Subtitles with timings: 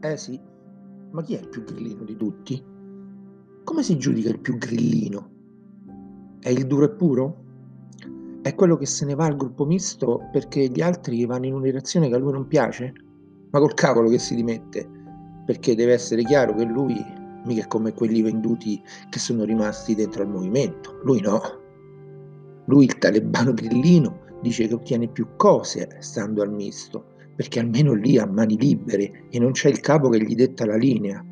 [0.00, 0.40] Eh sì,
[1.10, 2.62] ma chi è il più grillino di tutti?
[3.64, 5.30] Come si giudica il più grillino?
[6.38, 7.44] È il duro e puro?
[8.42, 11.64] È quello che se ne va al gruppo misto perché gli altri vanno in una
[11.64, 12.92] direzione che a lui non piace?
[13.50, 14.88] Ma col cavolo che si dimette,
[15.44, 16.94] perché deve essere chiaro che lui
[17.46, 21.00] mica è come quelli venduti che sono rimasti dentro al movimento.
[21.04, 21.40] Lui no.
[22.66, 28.18] Lui, il talebano grillino, dice che ottiene più cose stando al misto, perché almeno lì
[28.18, 31.22] ha mani libere e non c'è il capo che gli detta la linea.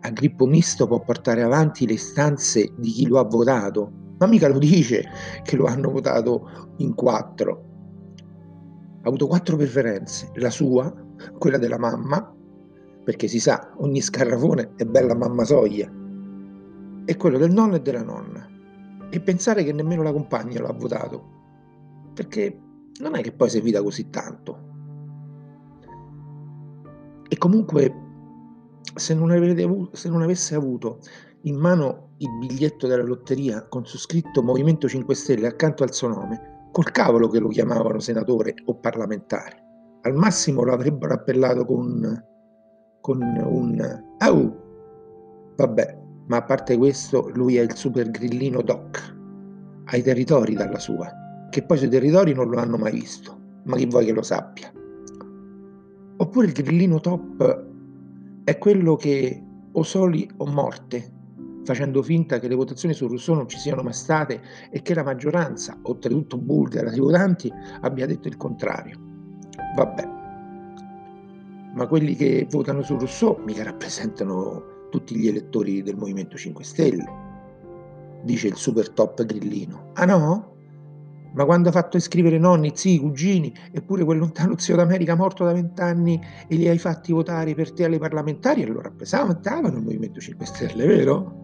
[0.00, 4.48] A gruppo misto può portare avanti le istanze di chi lo ha votato, ma mica
[4.48, 5.04] lo dice
[5.42, 7.64] che lo hanno votato in quattro.
[9.02, 10.94] Ha avuto quattro preferenze, la sua,
[11.36, 12.32] quella della mamma,
[13.02, 15.90] perché si sa, ogni scarrafone è bella mamma soglia,
[17.04, 18.48] e quello del nonno e della nonna.
[19.10, 21.22] E pensare che nemmeno la compagna lo ha votato,
[22.14, 22.58] perché
[23.00, 24.72] non è che poi si evita così tanto.
[27.28, 27.92] E comunque,
[28.94, 30.98] se non, avete, se non avesse avuto
[31.42, 36.08] in mano il biglietto della lotteria con su scritto Movimento 5 Stelle accanto al suo
[36.08, 39.62] nome, col cavolo che lo chiamavano senatore o parlamentare.
[40.02, 42.24] Al massimo lo avrebbero appellato con,
[43.00, 44.62] con un Au!
[45.56, 49.16] Vabbè, ma a parte questo, lui è il super grillino doc.
[49.84, 51.10] Ha i territori dalla sua,
[51.50, 54.72] che poi sui territori non lo hanno mai visto, ma chi vuoi che lo sappia.
[56.16, 57.64] Oppure il grillino top
[58.44, 61.12] è quello che o soli o morte
[61.64, 64.40] facendo finta che le votazioni su Rousseau non ci siano mai state
[64.70, 69.00] e che la maggioranza, oltretutto bulgara, dei votanti abbia detto il contrario.
[69.74, 70.08] Vabbè,
[71.74, 77.04] ma quelli che votano su Rousseau mica rappresentano tutti gli elettori del Movimento 5 Stelle,
[78.22, 79.90] dice il super top grillino.
[79.94, 80.53] Ah no?
[81.34, 85.52] Ma quando ha fatto iscrivere nonni, zii, cugini, eppure quel lontano zio d'America morto da
[85.52, 90.46] vent'anni e li hai fatti votare per te alle parlamentari, allora rappresentavano il Movimento 5
[90.46, 91.42] Stelle, vero?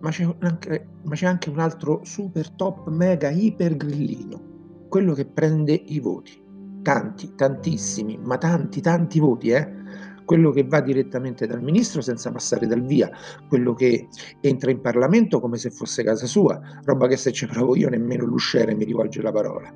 [0.00, 5.26] ma c'è, anche, ma c'è anche un altro super top mega iper grillino, quello che
[5.26, 6.46] prende i voti.
[6.82, 9.68] Tanti, tantissimi, ma tanti, tanti voti, eh?
[10.28, 13.10] Quello che va direttamente dal ministro senza passare dal via,
[13.48, 14.08] quello che
[14.42, 18.26] entra in Parlamento come se fosse casa sua, roba che se ci provo io nemmeno
[18.26, 19.72] l'usciere mi rivolge la parola.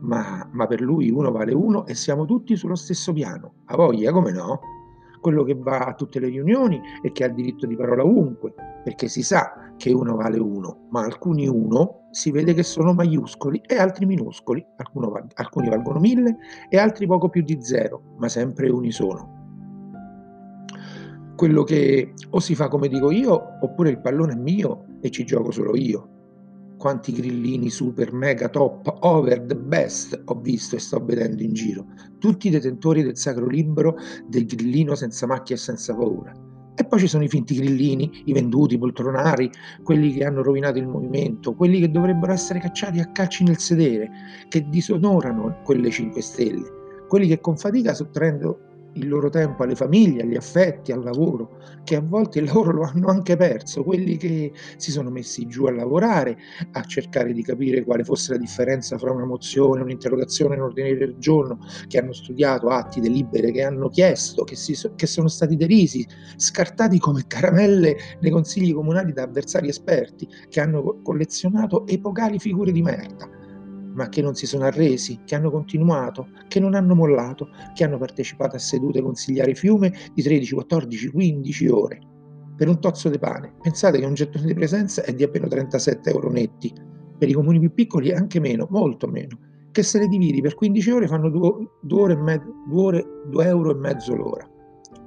[0.00, 3.62] Ma, ma per lui uno vale uno e siamo tutti sullo stesso piano.
[3.68, 4.60] A voglia, come no?
[5.18, 8.52] quello che va a tutte le riunioni e che ha diritto di parola ovunque,
[8.84, 13.62] perché si sa che uno vale uno, ma alcuni uno si vede che sono maiuscoli
[13.66, 16.36] e altri minuscoli, alcuni valgono mille
[16.68, 19.45] e altri poco più di zero, ma sempre unisono.
[21.36, 25.24] Quello che o si fa come dico io, oppure il pallone è mio e ci
[25.24, 26.10] gioco solo io
[26.76, 31.86] quanti grillini super mega top over the best ho visto e sto vedendo in giro,
[32.18, 33.96] tutti i detentori del sacro libro
[34.28, 36.32] del grillino senza macchia e senza paura.
[36.78, 39.50] E poi ci sono i finti grillini, i venduti, i poltronari,
[39.82, 44.10] quelli che hanno rovinato il movimento, quelli che dovrebbero essere cacciati a calci nel sedere,
[44.48, 46.70] che disonorano quelle 5 stelle,
[47.08, 51.96] quelli che con fatica sottraendo il loro tempo alle famiglie, agli affetti, al lavoro, che
[51.96, 55.72] a volte il lavoro lo hanno anche perso, quelli che si sono messi giù a
[55.72, 56.36] lavorare,
[56.72, 61.16] a cercare di capire quale fosse la differenza fra una mozione, un'interrogazione, un ordine del
[61.18, 66.06] giorno, che hanno studiato atti delibere, che hanno chiesto, che, si, che sono stati derisi,
[66.36, 72.82] scartati come caramelle nei consigli comunali da avversari esperti, che hanno collezionato epocali figure di
[72.82, 73.35] merda
[73.96, 77.98] ma che non si sono arresi, che hanno continuato, che non hanno mollato, che hanno
[77.98, 82.00] partecipato a sedute consigliari fiume di 13, 14, 15 ore.
[82.56, 86.10] Per un tozzo di pane, pensate che un gettone di presenza è di appena 37
[86.10, 86.72] euro netti,
[87.18, 89.38] per i comuni più piccoli anche meno, molto meno,
[89.72, 93.46] che se le dividi per 15 ore fanno 2, ore, e mezzo, 2, ore, 2
[93.46, 94.48] euro e mezzo l'ora.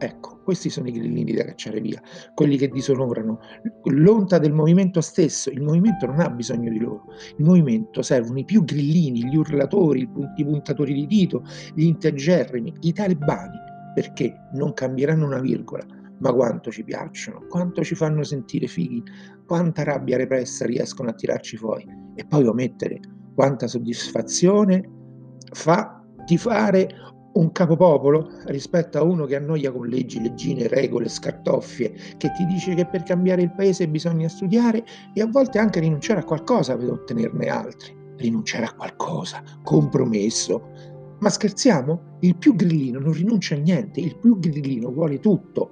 [0.01, 2.01] Ecco, questi sono i grillini da cacciare via,
[2.33, 3.39] quelli che disonorano.
[3.83, 5.49] L'onta del movimento stesso.
[5.49, 7.03] Il movimento non ha bisogno di loro,
[7.37, 11.43] il movimento servono i più grillini, gli urlatori, i puntatori di dito,
[11.75, 13.57] gli integerrimi, i talebani,
[13.93, 15.85] perché non cambieranno una virgola,
[16.19, 19.03] ma quanto ci piacciono, quanto ci fanno sentire fighi,
[19.45, 21.85] quanta rabbia repressa riescono a tirarci fuori.
[22.15, 23.01] E poi omettere
[23.35, 24.89] quanta soddisfazione
[25.51, 26.89] fa di fare
[27.33, 32.73] un capopopolo rispetto a uno che annoia con leggi, leggine, regole, scartoffie, che ti dice
[32.73, 34.83] che per cambiare il paese bisogna studiare
[35.13, 37.97] e a volte anche rinunciare a qualcosa per ottenerne altri.
[38.17, 40.61] Rinunciare a qualcosa, compromesso.
[41.19, 42.17] Ma scherziamo?
[42.21, 45.71] Il più grillino non rinuncia a niente, il più grillino vuole tutto,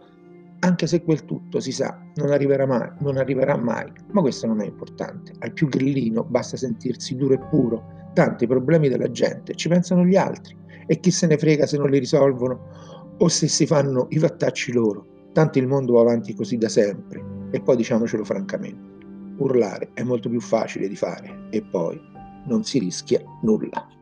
[0.59, 4.61] anche se quel tutto si sa non arriverà mai, non arriverà mai, ma questo non
[4.61, 5.33] è importante.
[5.39, 10.15] Al più grillino basta sentirsi duro e puro, tanti problemi della gente ci pensano gli
[10.15, 10.55] altri
[10.87, 14.71] e chi se ne frega se non li risolvono o se si fanno i fattacci
[14.71, 17.35] loro, tanto il mondo va avanti così da sempre.
[17.51, 19.05] E poi diciamocelo francamente,
[19.37, 21.99] urlare è molto più facile di fare e poi
[22.45, 23.96] non si rischia nulla.